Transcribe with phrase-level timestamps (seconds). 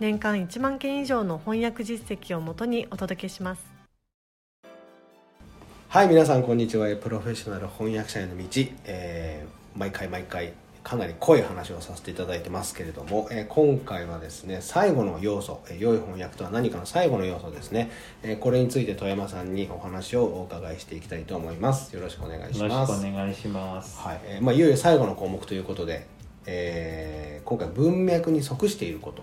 [0.00, 3.66] 年間1万件以上の翻訳実績をもとにお届けします。
[5.88, 6.86] はい皆さんこんにちは。
[6.96, 8.44] プロフェッショナル翻訳者への道、
[8.84, 10.52] えー、毎回毎回
[10.84, 17.90] かなり濃い話をさせていただいてますけれども、えー、今回はですね最後の要素、えー、良い翻訳とは何かの最後の要素ですね、
[18.22, 21.92] えー、これについて富山さんにお話をお伺いしていきたいと思います。
[21.96, 22.60] よろしくお願いします。
[22.62, 23.98] よろしくお願いします。
[23.98, 26.06] はい、えー、まあいよいよ最後の項目ということで、
[26.46, 29.22] えー、今回文脈に即していること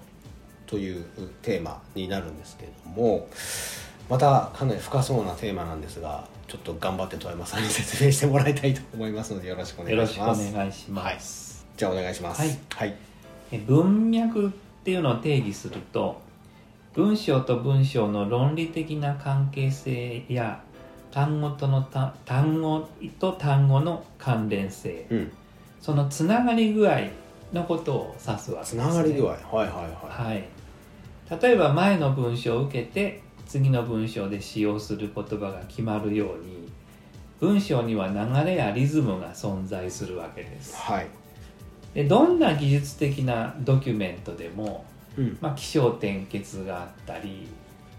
[0.66, 1.06] という
[1.42, 3.28] テーマになるんですけれども
[4.10, 10.18] またかなり深そうなテーマなんですがちょっと頑張って富山さんに説明してもらいたいと思いますのでよろしくお願いします。
[10.18, 11.18] よろしくお願いします、はい。
[11.78, 12.42] じゃあお願いします。
[12.42, 12.58] はい。
[12.70, 14.52] はい、文脈っ
[14.84, 16.22] ていうのを定義すると、
[16.94, 20.62] 文章と文章の論理的な関係性や
[21.12, 21.82] 単語との
[22.26, 22.88] 単語
[23.20, 25.32] と単語の関連性、うん、
[25.82, 27.00] そのつながり具合
[27.56, 29.28] のことを指すわけです、ね、つながり具合。
[29.28, 30.44] はいはいはい、はい、
[31.42, 36.72] 例えば前の文章を受けて次の文章で使用する言葉が決まるように
[37.40, 41.08] 文章には流れやリズムが存在するわけです、はい、
[41.94, 44.86] でどんな技術的なドキュメントでも、
[45.18, 47.48] うん、まあ、起承転結があったり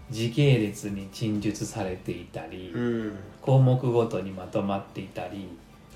[0.09, 5.49] 時系列に陳述されていたり、うん、項目ごとにまとまっていたり、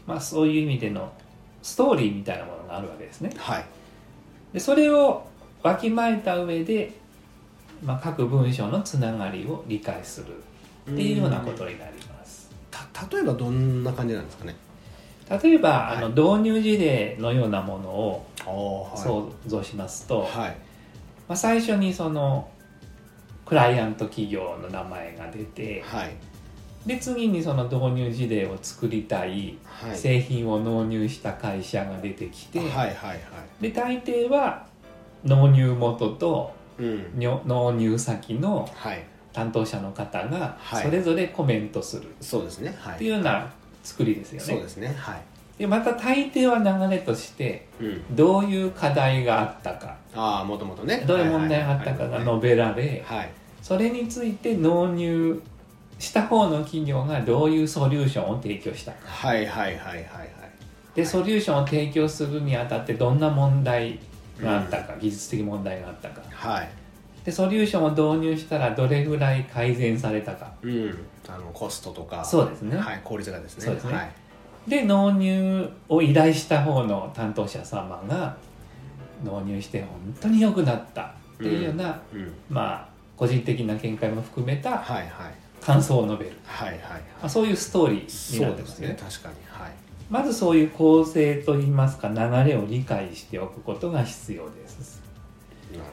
[0.06, 1.12] まあ、そういう意味での
[1.62, 3.31] ストーリーみたいなものがあるわけですね。
[3.38, 3.66] はい、
[4.54, 5.26] でそれを
[5.64, 6.92] わきまえた上で、
[7.84, 10.28] まあ、各文章のつながりを理解する
[10.91, 12.50] っていうようなことになります。
[12.72, 14.56] た例えばどんな感じなんですかね？
[15.44, 20.50] 例えば、はい、あの導入事例のようなものを想像しますと、はい、
[21.28, 22.50] まあ、最初にその
[23.46, 26.12] クライアント企業の名前が出て、はい、
[26.86, 29.58] で次にその導入事例を作りたい
[29.94, 33.19] 製品を納入した会社が出てきて、はいはいはい、
[33.62, 34.66] で大抵は
[35.24, 38.68] 納入元と、うん、納入先の
[39.34, 43.52] 担当者の方がそれぞれコメントする、そうですね、っていうような
[43.84, 44.46] 作りですよね。
[44.46, 44.96] そうですね。
[44.97, 45.22] はい。
[45.59, 47.68] でまた大抵は流れとして
[48.12, 51.03] どういう課題があったか、うん、ああもともとね。
[51.08, 53.30] どういう問題があったかが述べられ、はい、
[53.62, 55.40] それについて納入
[56.01, 59.07] した方の企業がどういうソリューションを提供したか。
[59.07, 60.29] はいはいはいはいはい。
[60.95, 64.00] でソリューションを提供するにあたってどんな問題
[64.41, 66.22] があったか、うん、技術的問題があったか。
[66.31, 66.69] はい。
[67.23, 72.25] でソリューションを導入したらどれぐらい改善されたか、うん、あのコストとか。
[72.25, 73.66] そうですね、はい、効率がですね。
[73.66, 74.11] そうですね、はい、
[74.67, 78.35] で納入を依頼した方の担当者様が
[79.23, 82.22] 納入して本当に良くなったっていうような、うん。
[82.22, 84.84] うん、まあ個人的な見解も含めた
[85.61, 87.01] 感想を述べる、はいはいはい。
[87.01, 89.72] まあ、そういうストーリーになってますね、ね、確かに、はい、
[90.09, 92.16] まずそういう構成といいますか流
[92.49, 95.01] れを理解しておくことが必要です。
[95.72, 95.83] なる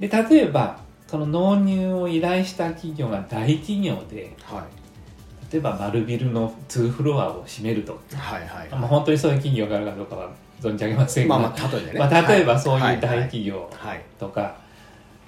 [0.00, 0.28] ほど。
[0.28, 11.98] で例えばその納入を依頼した企業が大企業で、はい、例えば丸ビルの2フロアを占めると、はいはい、まあ、本当にそういう企業があるかどうかは存じ上げませんが、まあ、まあ、例えば、ね。
[11.98, 13.70] まあ、例えばそういう大企業
[14.18, 14.56] とか、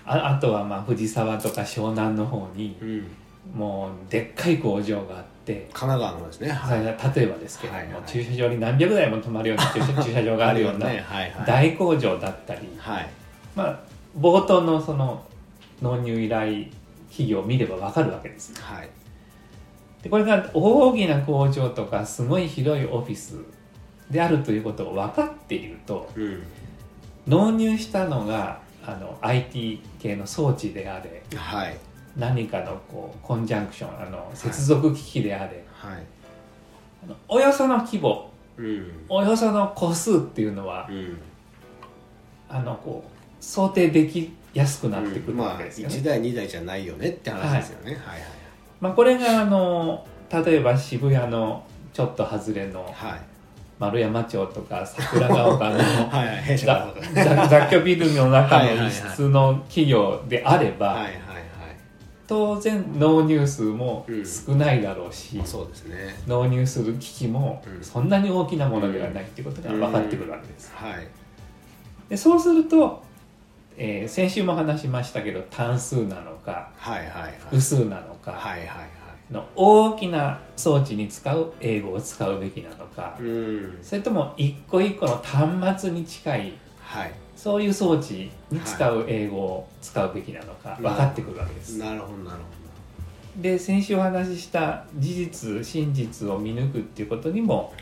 [0.04, 3.06] ああとはまあ藤沢とか湘南の方に、うん、
[3.54, 6.80] もうでっかい工場があって神奈川のですね、はい、
[7.16, 10.88] 例えばですけども、はいはい、駐車場に何百台も止まるような駐車場があるような
[11.46, 13.08] 大工場だったり、はい、
[13.56, 13.80] まあ
[14.18, 15.24] 冒頭のその
[15.82, 16.66] 納入依頼
[17.08, 18.88] 企業を見れば分かるわけです、はい、
[20.02, 23.38] でこれが大きな工場とかすごい広いオフィス
[24.10, 26.42] であるということを分かっていると、うん、
[27.26, 31.76] 納入したのがあの IT 系の装置であれ、はい、
[32.16, 36.02] 何かのこうコンジャンクションあの接続機器であれ、はい、
[37.04, 41.18] あのおよその規模、うん、およその個数っていうのは、うん、
[42.48, 48.40] あのこう想定できやすくなってくるわけですよね、うん、まあ、1台2台じゃないよねって話ですよね、はい、はいはい
[48.80, 52.94] まあ、これがあの例えば渋谷のちょっと外れの、
[53.78, 55.78] 丸山町とか桜ヶ丘の
[57.48, 61.06] 雑居ビルの中の一室の企業であれば
[62.30, 62.84] 当然。
[62.98, 64.06] 納入数も
[64.46, 70.72] 少ないだろうし、うん、そうですね、納入する機器もそんなに大きなものではないっていうことが分かってくるわけです。
[70.74, 71.08] はい、
[72.08, 73.02] でそうすると
[73.82, 78.84] えー、先週も話しましたけど単数なのか、はいはいはい、複数なのか、はいはいは
[79.30, 87.12] い、の大きな装置に使う英語を使うべきなのか、うん、それとも一個一個の端末に近い、はい、
[87.42, 91.78] そういう装置に使う英語を使うべきなのか分かってくるわけです。
[91.78, 92.42] なるほどなるほ
[93.36, 93.42] ど。
[93.42, 97.72] で先週お話しした事実真実を見抜くっていうことにも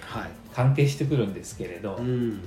[0.55, 2.41] 関係してくるんですけれど、はいうん、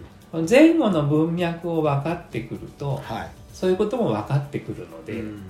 [0.49, 5.41] 前後の文脈を分かってくると、はい、そういうことも分かってくるので、うん、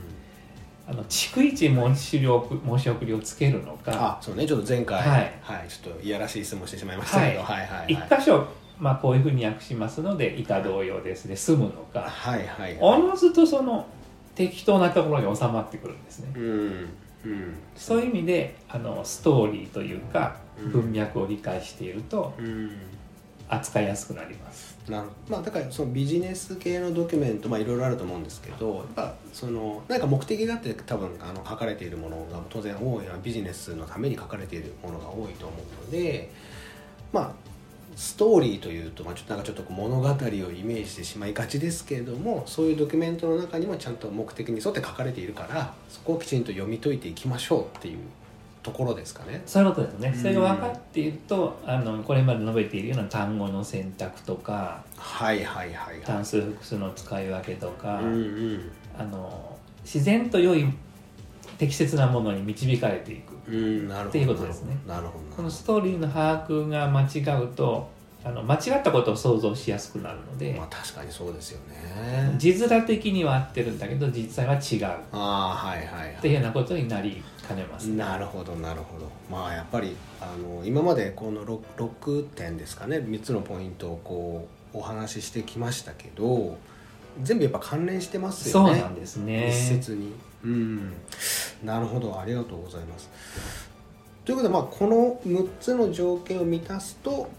[0.88, 4.48] あの逐一申し申し送りをつけるのかあそうね。
[4.48, 8.48] ちょっと前回、はい、はい、ちょっといやらしい質問してしまいましたけど、はいはいはい、一箇所
[8.80, 13.86] まあ、こういうふうに訳しますので「いた同様です」で済むのか、はいはい、おのずとその
[14.36, 16.32] 適当なところに収まってくるんですね。
[16.36, 16.90] うん。
[17.24, 22.34] うん、そういう意味であのストーリーというか文脈を理解していると、
[23.48, 24.72] 扱いやすくなります。
[24.90, 36.32] なまあ、だからそのビジネス系のドキュメント、まあ、いろいろあると思うんですけどやっぱその何か目的があって多分あの書かれているものが当然多いビジネスのために書かれているものが多いと思うので
[37.14, 37.51] まあ
[37.96, 40.18] ストーリーというと、まあ、ちょっとなんかちょっと物語をイ
[40.64, 48.00] メージしてしまいがちですけれどもそういうドキュメントの中にもちゃんと目的に沿って書かれているからそこをきちんと読み解いていきましょうっていう
[48.64, 49.42] ところですかね。
[49.46, 50.14] そういうことですね。
[50.16, 60.68] それが分かっていると、あのこれまで述べているような単語の選択とか、はいはいはい、はい、単数複数の使い分けとか、うんうん、あの自然と良い
[61.58, 64.78] 適切なものに導かれていくっていうことですね。
[64.88, 65.36] なるほど。
[65.36, 67.90] このストーリーの把握が間違うと
[68.24, 72.36] あの間違ったことを想像しやすくなるので、まあ、確かにそうですよね。
[72.38, 74.96] 字面的には合ってるんだけど実際は違う。
[75.12, 79.10] あはいはい、はい、っていうようなことになりかねます、ね、なるほどなるほど。
[79.30, 82.98] まあやっぱりあの今までこの 6, 6点ですかね。
[82.98, 86.58] 3つのポイントをこうお話ししてきましたけど
[87.24, 88.74] 全部やっぱ関連してますよね。
[88.74, 89.50] そうなんですね。
[89.50, 90.14] 一説に。
[90.44, 90.94] うん
[91.64, 93.10] なるほどありがとうございます。
[94.26, 97.30] ということで、まあ、この6つの条件を満たすと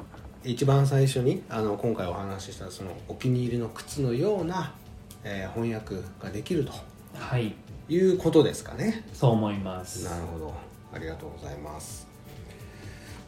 [0.44, 4.74] 一番最初にあの今回お話ししたそのお気に入りの靴のような、
[5.22, 6.72] えー、翻訳ができると、
[7.14, 7.54] はい、
[7.88, 9.04] いうことですかね。
[9.12, 10.04] そう思います。
[10.04, 10.52] なるほど。
[10.92, 12.06] ありがとうございます。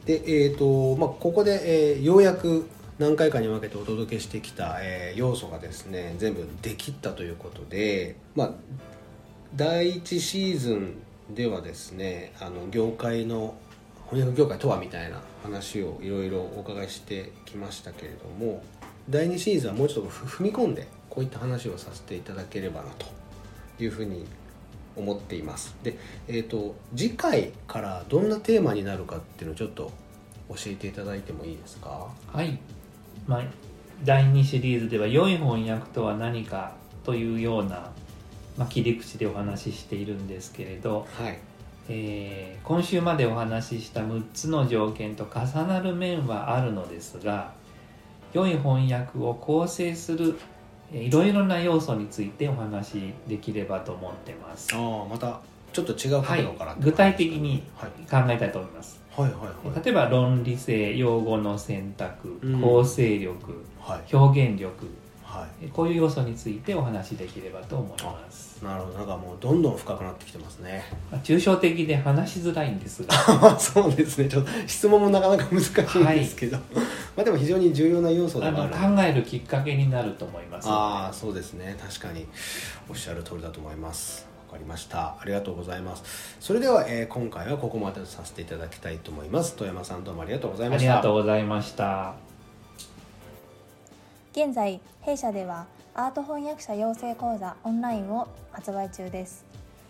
[0.05, 2.69] でえっ、ー、とまあここで、えー、ようやく
[2.99, 8.50] 何回かに分けてお届けしてきた、えー、要素がですね全部できったということで、まあ、
[9.56, 10.97] 第1シーズン
[11.33, 13.55] ではですねあの業界の
[14.11, 18.65] 翻訳業界とはみたいな話をいろいろお伺いしてきましたけれども
[19.09, 23.06] 第2シーズンはもうちょっと踏み込んでこういった話をさせていただければなと
[23.83, 24.27] いうふうに
[24.97, 25.77] 思っています。
[25.83, 29.93] で、えーと、次回からどんなテーマになるかっていうのをちょっと
[30.49, 32.09] 教えていただいてもいいですか？
[32.33, 32.59] はい、
[33.27, 33.45] まあ、
[34.05, 36.75] 第2シリーズでは「良い翻訳とは何か」
[37.05, 37.93] というような、
[38.56, 41.39] まあ、切り口でお話ししているんですけれど、はい。
[41.89, 47.53] えー、今週までお話しした6つの条件と重なる面はあるのですが
[48.33, 50.39] 良い翻訳を構成する
[50.91, 54.75] いろいろな要素についてお話しできればと思ってます。
[54.75, 55.41] ああまた
[55.75, 57.65] ちょっと違う角度から、はい、具体的に
[58.09, 64.87] 考えたいと思います、はいはいはい、例えば論理性用語の選択、うん、構成力、はい、表現力
[65.34, 68.62] はい、こういう要素についてお話しできればと思います。
[68.62, 68.98] なるほど。
[68.98, 74.29] なんかもうどんどん深くなってきてますね、まあ、抽象的で話しづらいんですがそうですね。
[74.29, 76.64] ちょっと質問もなかなか難しいんですけど、はい、
[77.17, 78.72] まあでも非常に重要な要素でもある。
[78.72, 80.69] 考えるきっかけになると思います。
[80.70, 81.76] ああそうですね。
[81.81, 82.26] 確かに
[82.88, 84.26] おっしゃる通りだと思います。
[84.46, 85.17] わかりました。
[85.20, 86.36] ありがとうございます。
[86.38, 89.56] それでは、えー、今回はここまでとさせていただきたいと思います。
[89.56, 90.93] 富山さんどうもありがとうございました。
[90.93, 92.33] ありがとうございました
[94.36, 99.44] 現在弊社ではアート翻訳者養成講座オンラインを発売中です。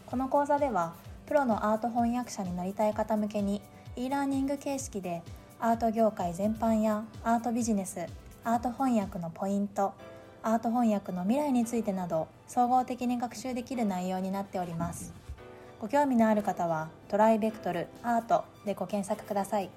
[0.04, 0.92] この講座では
[1.24, 3.62] プロのアート翻訳者になりたい方向けに
[3.96, 5.22] e ラーニング形式で
[5.58, 8.06] アート業界全般やアートビジネス
[8.44, 9.94] アート翻訳のポイント
[10.42, 15.14] アート翻訳の未来についてなど総合的に学習できる内容になっております。
[15.80, 19.70] ご興味のある方はトライベクトルアートでご検索ください。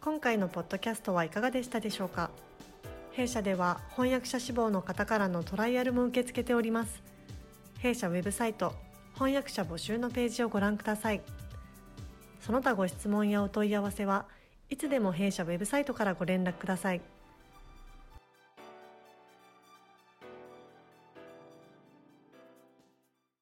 [0.00, 2.30] 今回のポッドキャストはいかがでしたでしょうか？
[3.16, 7.02] 弊社では翻訳者志望の方からのトライアルも受け付けております
[7.78, 8.74] 弊社ウェブサイト
[9.14, 11.22] 翻訳者募集のページをご覧ください
[12.42, 14.26] その他ご質問やお問い合わせは
[14.68, 17.00] いつでも弊社ウェブサイトからご連絡ください。